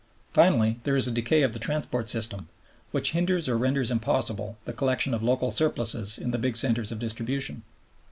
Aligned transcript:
Finally, 0.33 0.79
there 0.81 0.95
is 0.95 1.05
the 1.05 1.11
decay 1.11 1.43
of 1.43 1.53
the 1.53 1.59
transport 1.59 2.09
system, 2.09 2.49
which 2.89 3.11
hinders 3.11 3.47
or 3.47 3.55
renders 3.55 3.91
impossible 3.91 4.57
the 4.65 4.73
collection 4.73 5.13
of 5.13 5.21
local 5.21 5.51
surpluses 5.51 6.17
in 6.17 6.31
the 6.31 6.39
big 6.39 6.57
centers 6.57 6.91
of 6.91 6.97
distribution. 6.97 7.61